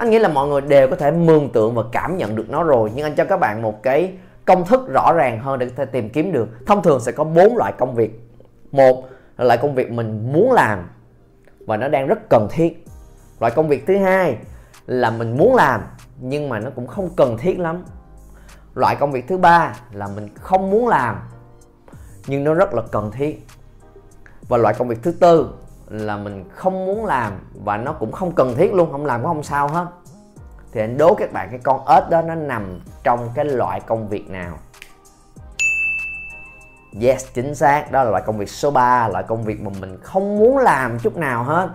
anh 0.00 0.10
nghĩ 0.10 0.18
là 0.18 0.28
mọi 0.28 0.48
người 0.48 0.60
đều 0.60 0.88
có 0.88 0.96
thể 0.96 1.10
mường 1.10 1.52
tượng 1.52 1.74
và 1.74 1.82
cảm 1.92 2.16
nhận 2.16 2.36
được 2.36 2.50
nó 2.50 2.62
rồi. 2.62 2.92
Nhưng 2.94 3.06
anh 3.06 3.14
cho 3.14 3.24
các 3.24 3.36
bạn 3.36 3.62
một 3.62 3.82
cái 3.82 4.12
công 4.44 4.66
thức 4.66 4.88
rõ 4.88 5.12
ràng 5.12 5.40
hơn 5.40 5.58
để 5.58 5.66
có 5.66 5.72
thể 5.76 5.84
tìm 5.84 6.10
kiếm 6.10 6.32
được. 6.32 6.48
Thông 6.66 6.82
thường 6.82 7.00
sẽ 7.00 7.12
có 7.12 7.24
bốn 7.24 7.56
loại 7.56 7.72
công 7.78 7.94
việc. 7.94 8.20
Một 8.72 9.08
là 9.38 9.44
loại 9.44 9.58
công 9.58 9.74
việc 9.74 9.90
mình 9.90 10.32
muốn 10.32 10.52
làm 10.52 10.90
và 11.66 11.76
nó 11.76 11.88
đang 11.88 12.06
rất 12.06 12.28
cần 12.28 12.48
thiết. 12.50 12.86
Loại 13.40 13.52
công 13.56 13.68
việc 13.68 13.86
thứ 13.86 13.96
hai 13.96 14.36
là 14.86 15.10
mình 15.10 15.36
muốn 15.36 15.54
làm 15.54 15.80
nhưng 16.20 16.48
mà 16.48 16.58
nó 16.58 16.70
cũng 16.70 16.86
không 16.86 17.10
cần 17.16 17.36
thiết 17.38 17.58
lắm. 17.58 17.84
Loại 18.74 18.96
công 18.96 19.12
việc 19.12 19.28
thứ 19.28 19.38
ba 19.38 19.76
là 19.92 20.08
mình 20.08 20.28
không 20.34 20.70
muốn 20.70 20.88
làm 20.88 21.16
nhưng 22.26 22.44
nó 22.44 22.54
rất 22.54 22.74
là 22.74 22.82
cần 22.92 23.10
thiết. 23.10 23.46
Và 24.48 24.56
loại 24.56 24.74
công 24.78 24.88
việc 24.88 25.02
thứ 25.02 25.12
tư 25.12 25.54
là 25.90 26.16
mình 26.16 26.44
không 26.54 26.86
muốn 26.86 27.06
làm 27.06 27.32
và 27.64 27.76
nó 27.76 27.92
cũng 27.92 28.12
không 28.12 28.32
cần 28.32 28.54
thiết 28.56 28.74
luôn 28.74 28.92
không 28.92 29.06
làm 29.06 29.22
cũng 29.22 29.28
không 29.28 29.42
sao 29.42 29.68
hết. 29.68 29.86
Thì 30.72 30.80
anh 30.80 30.98
đố 30.98 31.14
các 31.14 31.32
bạn 31.32 31.48
cái 31.50 31.60
con 31.62 31.86
ếch 31.86 32.10
đó 32.10 32.22
nó 32.22 32.34
nằm 32.34 32.80
trong 33.02 33.28
cái 33.34 33.44
loại 33.44 33.80
công 33.80 34.08
việc 34.08 34.30
nào? 34.30 34.58
Yes, 37.02 37.26
chính 37.34 37.54
xác, 37.54 37.92
đó 37.92 38.04
là 38.04 38.10
loại 38.10 38.22
công 38.26 38.38
việc 38.38 38.48
số 38.48 38.70
3 38.70 39.08
Loại 39.08 39.24
công 39.28 39.44
việc 39.44 39.60
mà 39.60 39.70
mình 39.80 39.98
không 40.02 40.38
muốn 40.38 40.58
làm 40.58 40.98
chút 40.98 41.16
nào 41.16 41.44
hết. 41.44 41.68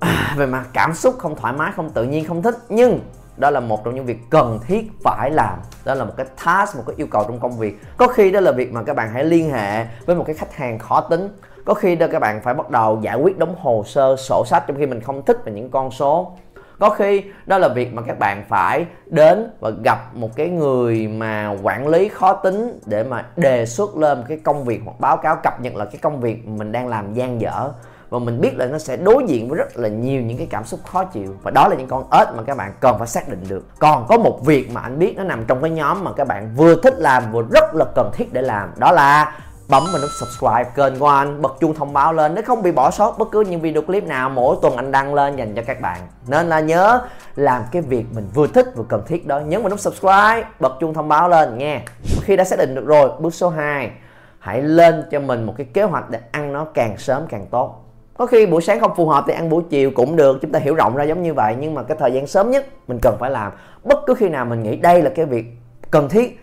À, 0.00 0.34
Về 0.36 0.46
mặt 0.46 0.66
cảm 0.72 0.94
xúc 0.94 1.14
không 1.18 1.36
thoải 1.36 1.52
mái, 1.52 1.72
không 1.76 1.90
tự 1.90 2.04
nhiên, 2.04 2.24
không 2.24 2.42
thích 2.42 2.56
Nhưng 2.68 3.00
đó 3.36 3.50
là 3.50 3.60
một 3.60 3.84
trong 3.84 3.94
những 3.94 4.06
việc 4.06 4.18
cần 4.30 4.58
thiết 4.66 4.90
phải 5.04 5.30
làm. 5.30 5.58
Đó 5.84 5.94
là 5.94 6.04
một 6.04 6.12
cái 6.16 6.26
task 6.44 6.76
một 6.76 6.82
cái 6.86 6.96
yêu 6.96 7.06
cầu 7.10 7.24
trong 7.24 7.40
công 7.40 7.58
việc. 7.58 7.80
Có 7.96 8.08
khi 8.08 8.30
đó 8.30 8.40
là 8.40 8.52
việc 8.52 8.72
mà 8.72 8.82
các 8.82 8.96
bạn 8.96 9.10
hãy 9.12 9.24
liên 9.24 9.50
hệ 9.50 9.86
với 10.06 10.16
một 10.16 10.24
cái 10.26 10.36
khách 10.36 10.54
hàng 10.54 10.78
khó 10.78 11.00
tính 11.00 11.28
có 11.66 11.74
khi 11.74 11.96
đó 11.96 12.06
các 12.12 12.18
bạn 12.18 12.40
phải 12.42 12.54
bắt 12.54 12.70
đầu 12.70 12.98
giải 13.02 13.16
quyết 13.16 13.38
đóng 13.38 13.54
hồ 13.60 13.82
sơ, 13.86 14.16
sổ 14.16 14.44
sách 14.46 14.64
trong 14.66 14.76
khi 14.76 14.86
mình 14.86 15.00
không 15.00 15.22
thích 15.22 15.36
về 15.44 15.52
những 15.52 15.70
con 15.70 15.90
số. 15.90 16.32
Có 16.78 16.90
khi 16.90 17.24
đó 17.46 17.58
là 17.58 17.68
việc 17.68 17.94
mà 17.94 18.02
các 18.02 18.18
bạn 18.18 18.44
phải 18.48 18.86
đến 19.06 19.50
và 19.60 19.70
gặp 19.84 20.14
một 20.14 20.36
cái 20.36 20.48
người 20.48 21.08
mà 21.08 21.56
quản 21.62 21.88
lý 21.88 22.08
khó 22.08 22.32
tính 22.32 22.80
để 22.86 23.02
mà 23.02 23.26
đề 23.36 23.66
xuất 23.66 23.96
lên 23.96 24.24
cái 24.28 24.38
công 24.44 24.64
việc 24.64 24.80
hoặc 24.84 25.00
báo 25.00 25.16
cáo 25.16 25.36
cập 25.42 25.60
nhật 25.60 25.74
là 25.74 25.84
cái 25.84 25.96
công 26.02 26.20
việc 26.20 26.48
mình 26.48 26.72
đang 26.72 26.88
làm 26.88 27.14
gian 27.14 27.40
dở. 27.40 27.70
Và 28.10 28.18
mình 28.18 28.40
biết 28.40 28.56
là 28.56 28.66
nó 28.66 28.78
sẽ 28.78 28.96
đối 28.96 29.24
diện 29.26 29.48
với 29.48 29.58
rất 29.58 29.76
là 29.76 29.88
nhiều 29.88 30.22
những 30.22 30.38
cái 30.38 30.46
cảm 30.50 30.64
xúc 30.64 30.80
khó 30.86 31.04
chịu. 31.04 31.36
Và 31.42 31.50
đó 31.50 31.68
là 31.68 31.76
những 31.76 31.88
con 31.88 32.04
ếch 32.10 32.28
mà 32.36 32.42
các 32.46 32.56
bạn 32.56 32.72
cần 32.80 32.98
phải 32.98 33.06
xác 33.06 33.28
định 33.28 33.44
được. 33.48 33.66
Còn 33.78 34.06
có 34.08 34.18
một 34.18 34.44
việc 34.44 34.70
mà 34.72 34.80
anh 34.80 34.98
biết 34.98 35.14
nó 35.16 35.24
nằm 35.24 35.44
trong 35.44 35.62
cái 35.62 35.70
nhóm 35.70 36.04
mà 36.04 36.12
các 36.12 36.28
bạn 36.28 36.50
vừa 36.56 36.74
thích 36.82 36.94
làm, 36.98 37.32
vừa 37.32 37.42
rất 37.52 37.74
là 37.74 37.84
cần 37.94 38.10
thiết 38.12 38.32
để 38.32 38.42
làm, 38.42 38.72
đó 38.76 38.92
là 38.92 39.38
bấm 39.68 39.82
vào 39.92 40.02
nút 40.02 40.10
subscribe 40.20 40.70
kênh 40.74 40.98
của 40.98 41.08
anh, 41.08 41.42
bật 41.42 41.56
chuông 41.60 41.74
thông 41.74 41.92
báo 41.92 42.12
lên 42.12 42.34
để 42.34 42.42
không 42.42 42.62
bị 42.62 42.72
bỏ 42.72 42.90
sót 42.90 43.18
bất 43.18 43.30
cứ 43.32 43.40
những 43.40 43.60
video 43.60 43.82
clip 43.82 44.04
nào 44.04 44.30
mỗi 44.30 44.56
tuần 44.62 44.76
anh 44.76 44.92
đăng 44.92 45.14
lên 45.14 45.36
dành 45.36 45.54
cho 45.54 45.62
các 45.66 45.80
bạn. 45.80 46.00
Nên 46.26 46.48
là 46.48 46.60
nhớ 46.60 47.00
làm 47.36 47.62
cái 47.72 47.82
việc 47.82 48.04
mình 48.14 48.28
vừa 48.34 48.46
thích 48.46 48.66
vừa 48.76 48.84
cần 48.88 49.02
thiết 49.06 49.26
đó, 49.26 49.40
nhấn 49.40 49.62
vào 49.62 49.70
nút 49.70 49.80
subscribe, 49.80 50.44
bật 50.60 50.72
chuông 50.80 50.94
thông 50.94 51.08
báo 51.08 51.28
lên 51.28 51.58
nghe 51.58 51.80
khi 52.22 52.36
đã 52.36 52.44
xác 52.44 52.58
định 52.58 52.74
được 52.74 52.86
rồi, 52.86 53.10
bước 53.18 53.34
số 53.34 53.48
2 53.48 53.90
hãy 54.38 54.62
lên 54.62 55.04
cho 55.10 55.20
mình 55.20 55.46
một 55.46 55.54
cái 55.56 55.66
kế 55.72 55.82
hoạch 55.82 56.10
để 56.10 56.20
ăn 56.32 56.52
nó 56.52 56.66
càng 56.74 56.98
sớm 56.98 57.26
càng 57.28 57.46
tốt. 57.50 57.82
Có 58.18 58.26
khi 58.26 58.46
buổi 58.46 58.62
sáng 58.62 58.80
không 58.80 58.96
phù 58.96 59.08
hợp 59.08 59.24
thì 59.26 59.34
ăn 59.34 59.48
buổi 59.48 59.62
chiều 59.70 59.90
cũng 59.90 60.16
được, 60.16 60.38
chúng 60.42 60.52
ta 60.52 60.58
hiểu 60.58 60.74
rộng 60.74 60.96
ra 60.96 61.04
giống 61.04 61.22
như 61.22 61.34
vậy, 61.34 61.56
nhưng 61.60 61.74
mà 61.74 61.82
cái 61.82 61.96
thời 62.00 62.12
gian 62.12 62.26
sớm 62.26 62.50
nhất 62.50 62.66
mình 62.88 62.98
cần 63.02 63.16
phải 63.20 63.30
làm. 63.30 63.52
Bất 63.84 63.98
cứ 64.06 64.14
khi 64.14 64.28
nào 64.28 64.44
mình 64.44 64.62
nghĩ 64.62 64.76
đây 64.76 65.02
là 65.02 65.10
cái 65.10 65.26
việc 65.26 65.46
cần 65.90 66.08
thiết 66.08 66.40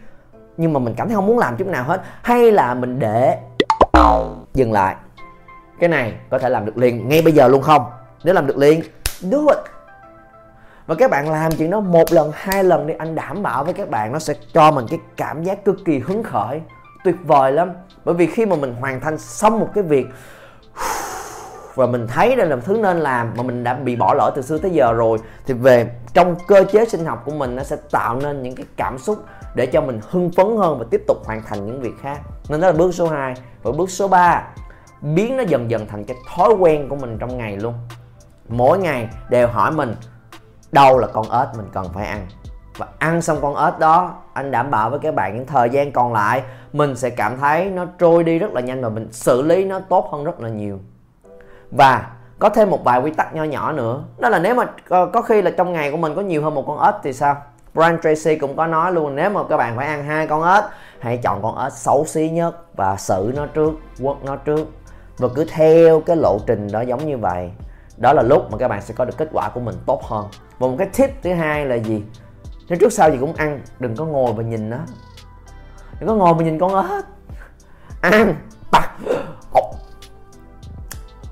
nhưng 0.58 0.74
mà 0.74 0.80
mình 0.80 0.94
cảm 0.98 1.08
thấy 1.08 1.16
không 1.16 1.26
muốn 1.26 1.40
làm 1.40 1.58
chút 1.58 1.68
nào 1.68 1.84
hết. 1.84 2.02
Hay 2.22 2.52
là 2.52 2.74
mình 2.74 3.00
để 3.00 3.38
dừng 4.54 4.72
lại. 4.72 4.96
Cái 5.80 5.90
này 5.90 6.14
có 6.30 6.40
thể 6.40 6.50
làm 6.50 6.66
được 6.66 6.78
liền, 6.78 7.10
ngay 7.10 7.22
bây 7.22 7.34
giờ 7.34 7.48
luôn 7.48 7.62
không? 7.62 7.86
Nếu 8.24 8.34
làm 8.34 8.48
được 8.48 8.58
liền 8.58 8.82
do 9.20 9.38
it 9.38 9.74
và 10.88 10.96
các 10.96 11.12
bạn 11.12 11.32
làm 11.32 11.52
chuyện 11.52 11.70
đó 11.70 11.80
một 11.80 12.12
lần, 12.12 12.32
hai 12.36 12.64
lần 12.64 12.88
đi, 12.88 12.94
anh 12.98 13.16
đảm 13.16 13.44
bảo 13.44 13.64
với 13.64 13.74
các 13.74 13.90
bạn 13.90 14.14
nó 14.14 14.20
sẽ 14.20 14.34
cho 14.54 14.72
mình 14.72 14.86
cái 14.90 15.00
cảm 15.18 15.44
giác 15.44 15.66
cực 15.66 15.76
kỳ 15.86 16.00
hứng 16.00 16.24
khởi, 16.24 16.62
tuyệt 17.04 17.16
vời 17.24 17.52
lắm. 17.52 17.72
Bởi 18.06 18.16
vì 18.16 18.28
khi 18.28 18.46
mà 18.46 18.56
mình 18.56 18.76
hoàn 18.80 19.00
thành 19.00 19.18
xong 19.18 19.60
một 19.60 19.70
cái 19.74 19.84
việc, 19.84 20.06
và 21.76 21.86
mình 21.86 22.08
thấy 22.08 22.36
đây 22.36 22.48
là 22.48 22.56
thứ 22.66 22.78
nên 22.82 23.00
làm 23.00 23.34
mà 23.38 23.44
mình 23.44 23.64
đã 23.64 23.74
bị 23.74 23.96
bỏ 23.96 24.14
lỡ 24.14 24.32
từ 24.36 24.42
xưa 24.42 24.58
tới 24.58 24.72
giờ 24.72 24.94
rồi, 24.94 25.18
thì 25.46 25.54
về 25.54 25.92
trong 26.14 26.36
cơ 26.48 26.64
chế 26.72 26.86
sinh 26.86 27.06
học 27.06 27.22
của 27.26 27.32
mình 27.32 27.56
nó 27.56 27.64
sẽ 27.64 27.76
tạo 27.92 28.20
nên 28.24 28.44
những 28.44 28.56
cái 28.56 28.66
cảm 28.78 28.98
xúc 28.98 29.26
để 29.56 29.66
cho 29.66 29.82
mình 29.82 30.00
hưng 30.10 30.32
phấn 30.32 30.58
hơn 30.58 30.80
và 30.80 30.86
tiếp 30.92 31.02
tục 31.08 31.18
hoàn 31.26 31.44
thành 31.44 31.66
những 31.66 31.82
việc 31.82 31.94
khác. 32.02 32.20
Nên 32.50 32.62
đó 32.62 32.68
là 32.68 32.74
bước 32.74 32.92
số 32.94 33.08
2 33.08 33.34
và 33.64 33.72
bước 33.72 33.90
số 33.90 34.08
3 34.08 34.44
biến 35.02 35.38
nó 35.38 35.44
dần 35.44 35.72
dần 35.72 35.88
thành 35.88 36.06
cái 36.06 36.18
thói 36.36 36.54
quen 36.54 36.90
của 36.90 36.96
mình 36.96 37.18
trong 37.20 37.38
ngày 37.38 37.58
luôn. 37.58 37.74
Mỗi 38.50 38.80
ngày 38.80 39.10
đều 39.30 39.48
hỏi 39.48 39.72
mình, 39.72 39.96
đâu 40.72 40.98
là 40.98 41.08
con 41.08 41.26
ếch 41.32 41.48
mình 41.58 41.70
cần 41.74 41.86
phải 41.94 42.08
ăn? 42.08 42.28
Và 42.78 42.88
ăn 43.00 43.22
xong 43.22 43.38
con 43.42 43.56
ếch 43.56 43.80
đó, 43.80 44.16
anh 44.34 44.52
đảm 44.52 44.72
bảo 44.72 44.90
với 44.90 45.00
các 45.00 45.16
bạn 45.16 45.36
những 45.36 45.46
thời 45.46 45.70
gian 45.70 45.92
còn 45.92 46.14
lại, 46.14 46.44
mình 46.74 46.96
sẽ 46.96 47.10
cảm 47.10 47.38
thấy 47.38 47.70
nó 47.70 47.86
trôi 48.00 48.24
đi 48.24 48.40
rất 48.40 48.52
là 48.54 48.62
nhanh 48.62 48.82
và 48.82 48.90
mình 48.90 49.08
xử 49.12 49.42
lý 49.42 49.66
nó 49.66 49.80
tốt 49.80 50.10
hơn 50.12 50.24
rất 50.24 50.40
là 50.40 50.50
nhiều. 50.50 50.80
Và 51.72 52.12
có 52.40 52.50
thêm 52.50 52.70
một 52.70 52.84
vài 52.84 53.00
quy 53.02 53.12
tắc 53.12 53.36
nho 53.36 53.44
nhỏ 53.44 53.72
nữa. 53.72 54.04
Đó 54.18 54.30
là 54.30 54.40
nếu 54.40 54.56
mà 54.56 54.66
có 54.90 55.22
khi 55.22 55.42
là 55.42 55.52
trong 55.52 55.74
ngày 55.74 55.92
của 55.92 55.98
mình 55.98 56.16
có 56.16 56.22
nhiều 56.22 56.44
hơn 56.44 56.56
một 56.56 56.64
con 56.68 56.80
ếch 56.80 56.96
thì 57.04 57.14
sao? 57.14 57.42
Brian 57.74 57.98
Tracy 58.02 58.36
cũng 58.38 58.56
có 58.56 58.68
nói 58.68 58.94
luôn, 58.94 59.16
nếu 59.16 59.30
mà 59.30 59.42
các 59.50 59.58
bạn 59.58 59.78
phải 59.78 59.88
ăn 59.88 60.04
hai 60.04 60.28
con 60.28 60.54
ếch, 60.54 60.64
hãy 61.00 61.18
chọn 61.18 61.42
con 61.42 61.58
ếch 61.64 61.74
xấu 61.74 62.06
xí 62.06 62.30
nhất 62.30 62.76
và 62.76 62.96
xử 62.98 63.32
nó 63.36 63.46
trước, 63.46 63.72
quất 64.04 64.18
nó 64.24 64.36
trước. 64.36 64.68
Và 65.18 65.28
cứ 65.36 65.46
theo 65.46 66.00
cái 66.00 66.16
lộ 66.16 66.40
trình 66.48 66.68
đó 66.72 66.82
giống 66.82 67.06
như 67.06 67.18
vậy. 67.18 67.52
Đó 67.98 68.14
là 68.14 68.24
lúc 68.24 68.52
mà 68.52 68.58
các 68.58 68.68
bạn 68.68 68.82
sẽ 68.82 68.94
có 68.98 69.06
được 69.06 69.18
kết 69.18 69.30
quả 69.34 69.50
của 69.50 69.60
mình 69.60 69.76
tốt 69.86 70.04
hơn. 70.04 70.28
Và 70.60 70.68
một 70.68 70.76
cái 70.80 70.90
tip 70.98 71.10
thứ 71.24 71.34
hai 71.34 71.66
là 71.66 71.76
gì? 71.76 72.04
Nếu 72.70 72.80
trước 72.80 72.94
sau 72.94 73.12
gì 73.12 73.18
cũng 73.20 73.34
ăn, 73.34 73.62
đừng 73.80 73.96
có 73.96 74.06
ngồi 74.06 74.34
và 74.34 74.44
nhìn 74.44 74.70
nó. 74.70 74.78
Đừng 76.00 76.10
có 76.10 76.16
ngồi 76.16 76.34
và 76.34 76.44
nhìn 76.44 76.60
con 76.60 76.90
ếch. 76.90 77.06
Ăn 78.02 78.36
bạc 78.72 78.90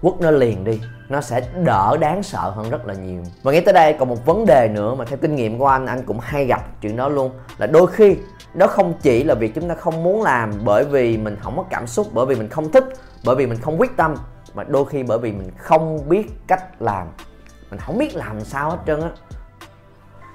quất 0.02 0.14
nó 0.20 0.32
liền 0.32 0.64
đi. 0.64 0.82
Nó 1.10 1.22
sẽ 1.22 1.42
đỡ 1.64 1.98
đáng 2.02 2.24
sợ 2.24 2.50
hơn 2.56 2.70
rất 2.70 2.88
là 2.88 2.94
nhiều. 2.94 3.24
Và 3.44 3.52
nghĩ 3.52 3.62
tới 3.62 3.74
đây, 3.74 3.96
còn 4.00 4.10
một 4.10 4.26
vấn 4.26 4.46
đề 4.46 4.70
nữa 4.74 4.96
mà 4.96 5.06
theo 5.06 5.18
kinh 5.22 5.36
nghiệm 5.36 5.60
của 5.60 5.68
anh 5.68 5.86
anh 5.86 6.04
cũng 6.06 6.20
hay 6.20 6.46
gặp 6.46 6.82
chuyện 6.82 6.96
đó 6.96 7.10
luôn, 7.10 7.32
là 7.58 7.68
đôi 7.68 7.88
khi 7.88 8.18
nó 8.54 8.68
không 8.68 8.94
chỉ 9.02 9.24
là 9.24 9.36
việc 9.36 9.56
chúng 9.56 9.70
ta 9.70 9.76
không 9.76 10.04
muốn 10.04 10.22
làm 10.22 10.52
bởi 10.66 10.86
vì 10.86 11.18
mình 11.18 11.38
không 11.42 11.58
có 11.58 11.64
cảm 11.70 11.88
xúc, 11.88 12.08
bởi 12.14 12.26
vì 12.26 12.36
mình 12.36 12.50
không 12.50 12.72
thích, 12.72 12.86
bởi 13.26 13.36
vì 13.36 13.48
mình 13.48 13.58
không 13.62 13.82
quyết 13.82 13.98
tâm, 13.98 14.16
mà 14.54 14.64
đôi 14.64 14.86
khi 14.86 15.04
bởi 15.04 15.20
vì 15.20 15.32
mình 15.32 15.52
không 15.58 16.10
biết 16.10 16.48
cách 16.48 16.82
làm. 16.82 17.08
Mình 17.70 17.80
không 17.80 17.98
biết 17.98 18.16
làm 18.16 18.42
sao 18.42 18.70
hết 18.70 18.78
trơn 18.88 19.02
á. 19.02 19.10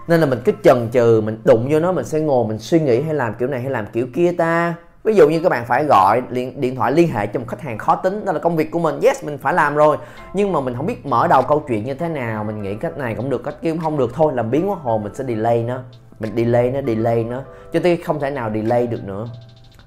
Nên 0.09 0.21
là 0.21 0.27
mình 0.27 0.41
cứ 0.45 0.53
chần 0.65 0.89
chừ, 0.93 1.21
mình 1.25 1.41
đụng 1.45 1.69
vô 1.71 1.81
nó, 1.81 1.93
mình 1.93 2.05
sẽ 2.05 2.21
ngồi, 2.21 2.47
mình 2.49 2.59
suy 2.59 2.81
nghĩ 2.81 3.03
hay 3.03 3.15
làm 3.15 3.35
kiểu 3.35 3.49
này 3.49 3.61
hay 3.61 3.71
làm 3.71 3.87
kiểu 3.87 4.07
kia 4.15 4.33
ta 4.33 4.75
ví 5.07 5.15
dụ 5.15 5.29
như 5.29 5.41
các 5.41 5.49
bạn 5.49 5.65
phải 5.67 5.85
gọi 5.85 6.23
điện, 6.31 6.61
điện 6.61 6.77
thoại 6.77 6.93
liên 6.93 7.09
hệ 7.09 7.27
cho 7.27 7.41
một 7.41 7.47
khách 7.49 7.61
hàng 7.61 7.79
khó 7.79 7.95
tính 7.95 8.25
đó 8.25 8.33
là 8.33 8.39
công 8.39 8.57
việc 8.57 8.71
của 8.71 8.79
mình. 8.79 9.01
Yes 9.03 9.25
mình 9.25 9.39
phải 9.39 9.55
làm 9.55 9.75
rồi. 9.75 9.97
Nhưng 10.35 10.53
mà 10.53 10.61
mình 10.61 10.77
không 10.77 10.87
biết 10.87 11.07
mở 11.07 11.29
đầu 11.29 11.43
câu 11.43 11.65
chuyện 11.69 11.85
như 11.85 11.95
thế 11.95 12.09
nào. 12.09 12.45
Mình 12.45 12.63
nghĩ 12.63 12.75
cách 12.75 12.99
này 12.99 13.15
cũng 13.15 13.31
được 13.31 13.45
cách 13.45 13.55
kia 13.63 13.71
cũng 13.71 13.81
không 13.81 13.99
được 13.99 14.15
thôi. 14.15 14.33
Làm 14.37 14.51
biến 14.51 14.71
quá 14.71 14.77
hồ 14.83 14.99
mình 14.99 15.15
sẽ 15.15 15.25
delay 15.25 15.63
nó. 15.63 15.79
Mình 16.21 16.33
delay 16.37 16.71
nó 16.71 16.81
delay 16.87 17.25
nó. 17.25 17.43
Cho 17.73 17.81
tới 17.83 17.97
không 17.97 18.21
thể 18.21 18.31
nào 18.31 18.51
delay 18.55 18.87
được 18.87 19.05
nữa. 19.05 19.27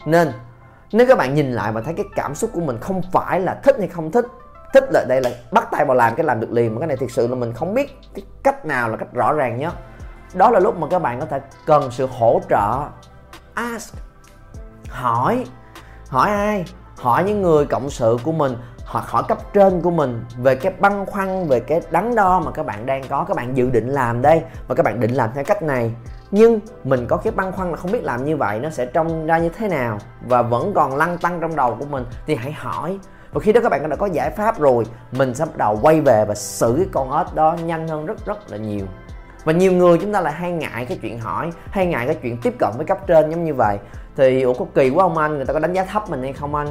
Nên 0.05 0.31
nếu 0.91 1.07
các 1.07 1.17
bạn 1.17 1.35
nhìn 1.35 1.51
lại 1.51 1.71
mà 1.71 1.81
thấy 1.81 1.93
cái 1.93 2.05
cảm 2.15 2.35
xúc 2.35 2.49
của 2.53 2.61
mình 2.61 2.77
không 2.81 3.01
phải 3.11 3.39
là 3.39 3.59
thích 3.63 3.75
hay 3.79 3.87
không 3.87 4.11
thích 4.11 4.25
thích 4.73 4.83
là 4.91 5.05
đây 5.09 5.21
là 5.21 5.29
bắt 5.51 5.67
tay 5.71 5.85
vào 5.85 5.95
làm 5.95 6.15
cái 6.15 6.25
làm 6.25 6.39
được 6.39 6.51
liền. 6.51 6.73
Mà 6.75 6.79
cái 6.79 6.87
này 6.87 6.97
thực 6.97 7.11
sự 7.11 7.27
là 7.27 7.35
mình 7.35 7.53
không 7.53 7.73
biết 7.73 7.97
cái 8.15 8.25
cách 8.43 8.65
nào 8.65 8.89
là 8.89 8.97
cách 8.97 9.13
rõ 9.13 9.33
ràng 9.33 9.57
nhất. 9.57 9.73
Đó 10.33 10.51
là 10.51 10.59
lúc 10.59 10.79
mà 10.79 10.87
các 10.91 10.99
bạn 10.99 11.19
có 11.19 11.25
thể 11.25 11.39
cần 11.65 11.91
sự 11.91 12.07
hỗ 12.11 12.41
trợ. 12.49 12.87
Ask 13.53 14.08
hỏi. 14.89 15.45
Hỏi 16.09 16.29
ai? 16.29 16.65
Hỏi 16.97 17.23
những 17.23 17.41
người 17.41 17.65
cộng 17.65 17.89
sự 17.89 18.17
của 18.23 18.31
mình, 18.31 18.55
hoặc 18.85 19.05
hỏi 19.07 19.23
cấp 19.27 19.37
trên 19.53 19.81
của 19.81 19.91
mình 19.91 20.25
về 20.37 20.55
cái 20.55 20.73
băn 20.79 21.05
khoăn, 21.05 21.47
về 21.47 21.59
cái 21.59 21.81
đắn 21.91 22.15
đo 22.15 22.39
mà 22.39 22.51
các 22.51 22.65
bạn 22.65 22.85
đang 22.85 23.03
có, 23.09 23.23
các 23.27 23.37
bạn 23.37 23.57
dự 23.57 23.69
định 23.69 23.87
làm 23.87 24.21
đây 24.21 24.43
và 24.67 24.75
các 24.75 24.83
bạn 24.83 24.99
định 24.99 25.11
làm 25.11 25.29
theo 25.35 25.43
cách 25.43 25.63
này. 25.63 25.93
Nhưng 26.31 26.59
mình 26.83 27.05
có 27.07 27.17
cái 27.17 27.33
băn 27.35 27.51
khoăn 27.51 27.71
là 27.71 27.77
không 27.77 27.91
biết 27.91 28.03
làm 28.03 28.25
như 28.25 28.37
vậy 28.37 28.59
nó 28.59 28.69
sẽ 28.69 28.85
trông 28.85 29.25
ra 29.25 29.37
như 29.37 29.49
thế 29.49 29.67
nào 29.67 29.97
và 30.27 30.41
vẫn 30.41 30.73
còn 30.75 30.95
lăn 30.95 31.17
tăng 31.17 31.39
trong 31.41 31.55
đầu 31.55 31.75
của 31.79 31.85
mình 31.85 32.05
thì 32.27 32.35
hãy 32.35 32.51
hỏi. 32.51 32.99
Và 33.33 33.39
khi 33.39 33.53
đó 33.53 33.61
các 33.63 33.69
bạn 33.69 33.89
đã 33.89 33.95
có 33.95 34.05
giải 34.05 34.29
pháp 34.29 34.59
rồi, 34.59 34.85
mình 35.11 35.35
sẽ 35.35 35.45
bắt 35.45 35.57
đầu 35.57 35.79
quay 35.81 36.01
về 36.01 36.25
và 36.25 36.35
xử 36.35 36.73
cái 36.77 36.87
con 36.91 37.17
ếch 37.17 37.35
đó 37.35 37.55
nhanh 37.65 37.87
hơn 37.87 38.05
rất 38.05 38.25
rất 38.25 38.51
là 38.51 38.57
nhiều. 38.57 38.85
Và 39.43 39.53
nhiều 39.53 39.71
người 39.71 39.97
chúng 39.97 40.13
ta 40.13 40.21
lại 40.21 40.33
hay 40.33 40.51
ngại 40.51 40.85
cái 40.85 40.99
chuyện 41.01 41.19
hỏi, 41.19 41.51
hay 41.71 41.85
ngại 41.85 42.05
cái 42.05 42.15
chuyện 42.15 42.37
tiếp 42.41 42.55
cận 42.59 42.69
với 42.77 42.85
cấp 42.85 42.97
trên 43.07 43.29
giống 43.29 43.43
như 43.43 43.53
vậy 43.53 43.77
thì 44.19 44.41
ủa, 44.41 44.53
có 44.53 44.65
kỳ 44.75 44.89
quá 44.89 45.03
không 45.03 45.17
anh, 45.17 45.35
người 45.35 45.45
ta 45.45 45.53
có 45.53 45.59
đánh 45.59 45.73
giá 45.73 45.83
thấp 45.83 46.09
mình 46.09 46.21
hay 46.21 46.33
không 46.33 46.55
anh? 46.55 46.67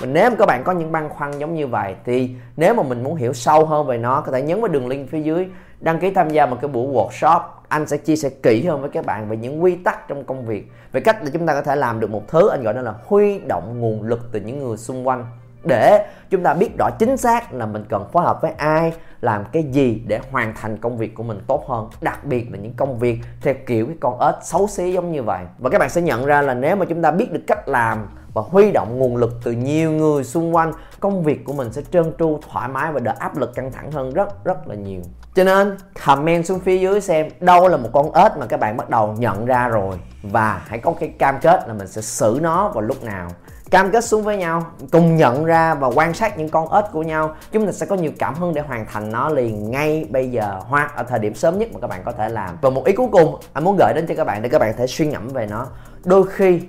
Mình 0.00 0.12
nếu 0.12 0.30
mà 0.30 0.36
các 0.38 0.46
bạn 0.46 0.62
có 0.64 0.72
những 0.72 0.92
băn 0.92 1.08
khoăn 1.08 1.38
giống 1.38 1.54
như 1.54 1.66
vậy 1.66 1.94
thì 2.04 2.30
nếu 2.56 2.74
mà 2.74 2.82
mình 2.82 3.02
muốn 3.04 3.14
hiểu 3.14 3.32
sâu 3.32 3.66
hơn 3.66 3.86
về 3.86 3.98
nó, 3.98 4.20
có 4.20 4.32
thể 4.32 4.42
nhấn 4.42 4.60
vào 4.60 4.68
đường 4.68 4.88
link 4.88 5.10
phía 5.10 5.20
dưới, 5.20 5.46
đăng 5.80 5.98
ký 5.98 6.10
tham 6.10 6.30
gia 6.30 6.46
một 6.46 6.56
cái 6.60 6.68
buổi 6.68 6.94
workshop. 6.94 7.40
Anh 7.68 7.86
sẽ 7.86 7.96
chia 7.96 8.16
sẻ 8.16 8.30
kỹ 8.42 8.64
hơn 8.64 8.80
với 8.80 8.90
các 8.90 9.06
bạn 9.06 9.28
về 9.28 9.36
những 9.36 9.62
quy 9.62 9.76
tắc 9.76 10.08
trong 10.08 10.24
công 10.24 10.46
việc, 10.46 10.72
về 10.92 11.00
cách 11.00 11.16
để 11.24 11.30
chúng 11.32 11.46
ta 11.46 11.54
có 11.54 11.62
thể 11.62 11.76
làm 11.76 12.00
được 12.00 12.10
một 12.10 12.28
thứ. 12.28 12.48
Anh 12.48 12.62
gọi 12.62 12.74
nó 12.74 12.80
là 12.80 12.94
huy 13.06 13.38
động 13.38 13.80
nguồn 13.80 14.02
lực 14.02 14.20
từ 14.32 14.40
những 14.40 14.58
người 14.58 14.76
xung 14.76 15.08
quanh 15.08 15.26
để 15.64 16.06
chúng 16.30 16.42
ta 16.42 16.54
biết 16.54 16.78
rõ 16.78 16.90
chính 16.98 17.16
xác 17.16 17.52
là 17.52 17.66
mình 17.66 17.84
cần 17.88 18.04
phối 18.12 18.24
hợp 18.24 18.42
với 18.42 18.52
ai, 18.56 18.92
làm 19.20 19.44
cái 19.52 19.62
gì 19.62 20.02
để 20.06 20.20
hoàn 20.30 20.54
thành 20.54 20.76
công 20.76 20.98
việc 20.98 21.14
của 21.14 21.22
mình 21.22 21.40
tốt 21.46 21.64
hơn. 21.68 21.88
Đặc 22.00 22.24
biệt 22.24 22.52
là 22.52 22.58
những 22.58 22.74
công 22.74 22.98
việc 22.98 23.18
theo 23.42 23.54
kiểu 23.66 23.86
cái 23.86 23.96
con 24.00 24.20
ếch 24.20 24.34
xấu 24.42 24.66
xí 24.66 24.92
giống 24.92 25.12
như 25.12 25.22
vậy. 25.22 25.44
Và 25.58 25.70
các 25.70 25.78
bạn 25.78 25.90
sẽ 25.90 26.00
nhận 26.00 26.24
ra 26.24 26.42
là 26.42 26.54
nếu 26.54 26.76
mà 26.76 26.84
chúng 26.88 27.02
ta 27.02 27.10
biết 27.10 27.32
được 27.32 27.42
cách 27.46 27.68
làm 27.68 28.06
và 28.34 28.42
huy 28.44 28.70
động 28.70 28.98
nguồn 28.98 29.16
lực 29.16 29.32
từ 29.44 29.52
nhiều 29.52 29.92
người 29.92 30.24
xung 30.24 30.54
quanh, 30.54 30.72
công 31.00 31.22
việc 31.22 31.44
của 31.44 31.52
mình 31.52 31.72
sẽ 31.72 31.82
trơn 31.92 32.12
tru, 32.18 32.38
thoải 32.50 32.68
mái 32.68 32.92
và 32.92 33.00
đỡ 33.00 33.14
áp 33.18 33.36
lực 33.38 33.54
căng 33.54 33.72
thẳng 33.72 33.92
hơn 33.92 34.12
rất 34.12 34.44
rất 34.44 34.68
là 34.68 34.74
nhiều. 34.74 35.00
Cho 35.34 35.44
nên, 35.44 35.76
comment 36.06 36.46
xuống 36.46 36.60
phía 36.60 36.78
dưới 36.78 37.00
xem 37.00 37.28
đâu 37.40 37.68
là 37.68 37.76
một 37.76 37.88
con 37.92 38.12
ếch 38.12 38.32
mà 38.38 38.46
các 38.46 38.60
bạn 38.60 38.76
bắt 38.76 38.90
đầu 38.90 39.14
nhận 39.18 39.46
ra 39.46 39.68
rồi. 39.68 39.96
Và 40.22 40.62
hãy 40.66 40.78
có 40.78 40.94
cái 41.00 41.08
cam 41.08 41.38
kết 41.40 41.68
là 41.68 41.74
mình 41.74 41.88
sẽ 41.88 42.02
xử 42.02 42.38
nó 42.42 42.68
vào 42.68 42.82
lúc 42.82 43.04
nào 43.04 43.28
cam 43.72 43.90
kết 43.90 44.04
xuống 44.04 44.22
với 44.22 44.36
nhau, 44.36 44.66
cùng 44.90 45.16
nhận 45.16 45.44
ra 45.44 45.74
và 45.74 45.88
quan 45.88 46.14
sát 46.14 46.38
những 46.38 46.48
con 46.48 46.72
ếch 46.72 46.84
của 46.92 47.02
nhau, 47.02 47.36
chúng 47.52 47.66
ta 47.66 47.72
sẽ 47.72 47.86
có 47.86 47.96
nhiều 47.96 48.12
cảm 48.18 48.34
hứng 48.34 48.54
để 48.54 48.62
hoàn 48.62 48.86
thành 48.86 49.12
nó 49.12 49.28
liền 49.28 49.70
ngay 49.70 50.06
bây 50.10 50.30
giờ, 50.30 50.60
hoặc 50.68 50.92
ở 50.96 51.02
thời 51.02 51.18
điểm 51.18 51.34
sớm 51.34 51.58
nhất 51.58 51.68
mà 51.72 51.80
các 51.80 51.86
bạn 51.86 52.02
có 52.04 52.12
thể 52.12 52.28
làm. 52.28 52.58
Và 52.60 52.70
một 52.70 52.84
ý 52.84 52.92
cuối 52.92 53.08
cùng 53.12 53.40
anh 53.52 53.64
muốn 53.64 53.76
gửi 53.78 53.92
đến 53.94 54.06
cho 54.08 54.14
các 54.14 54.24
bạn 54.24 54.42
để 54.42 54.48
các 54.48 54.58
bạn 54.58 54.72
có 54.72 54.78
thể 54.78 54.86
suy 54.86 55.06
ngẫm 55.06 55.28
về 55.28 55.46
nó. 55.46 55.66
Đôi 56.04 56.26
khi, 56.26 56.60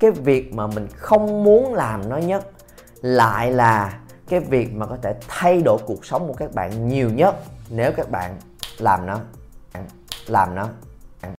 cái 0.00 0.10
việc 0.10 0.54
mà 0.54 0.66
mình 0.66 0.88
không 0.96 1.44
muốn 1.44 1.74
làm 1.74 2.08
nó 2.08 2.16
nhất 2.16 2.46
lại 3.02 3.52
là 3.52 3.92
cái 4.28 4.40
việc 4.40 4.74
mà 4.74 4.86
có 4.86 4.96
thể 5.02 5.14
thay 5.28 5.62
đổi 5.62 5.78
cuộc 5.86 6.06
sống 6.06 6.28
của 6.28 6.34
các 6.34 6.54
bạn 6.54 6.88
nhiều 6.88 7.10
nhất 7.10 7.36
nếu 7.70 7.92
các 7.92 8.10
bạn 8.10 8.36
làm 8.78 9.06
nó. 9.06 9.18
Làm 10.26 10.54
nó. 10.54 10.68